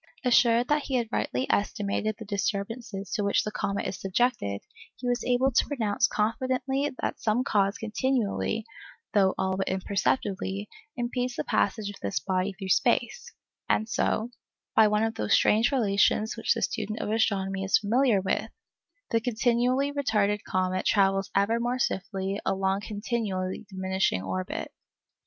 Assured 0.25 0.67
that 0.67 0.81
he 0.85 0.95
had 0.95 1.09
rightly 1.11 1.45
estimated 1.51 2.15
the 2.17 2.25
disturbances 2.25 3.11
to 3.11 3.23
which 3.23 3.43
the 3.43 3.51
comet 3.51 3.85
is 3.85 4.01
subjected, 4.01 4.61
he 4.95 5.07
was 5.07 5.23
able 5.23 5.51
to 5.51 5.65
pronounce 5.67 6.07
confidently 6.07 6.89
that 7.03 7.19
some 7.21 7.43
cause 7.43 7.77
continually 7.77 8.65
(though 9.13 9.35
all 9.37 9.57
but 9.57 9.67
imperceptibly) 9.69 10.67
impedes 10.97 11.35
the 11.35 11.43
passage 11.43 11.87
of 11.91 11.97
this 12.01 12.19
body 12.19 12.51
through 12.53 12.69
space, 12.69 13.31
and 13.69 13.87
so—by 13.87 14.87
one 14.87 15.03
of 15.03 15.13
those 15.13 15.33
strange 15.35 15.71
relations 15.71 16.35
which 16.35 16.55
the 16.55 16.63
student 16.63 16.97
of 16.99 17.11
astronomy 17.11 17.63
is 17.63 17.77
familiar 17.77 18.21
with—the 18.21 19.21
continually 19.21 19.91
retarded 19.91 20.39
comet 20.43 20.83
travels 20.83 21.29
ever 21.35 21.59
more 21.59 21.77
swiftly 21.77 22.39
along 22.43 22.79
a 22.83 22.87
continually 22.87 23.67
diminishing 23.69 24.23
orbit. 24.23 24.71